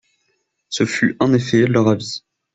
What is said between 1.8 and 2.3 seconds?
avis.